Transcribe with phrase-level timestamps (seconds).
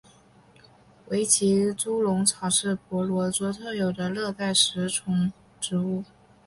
[1.09, 6.03] 维奇猪笼草是婆罗洲特有的热带食虫植物。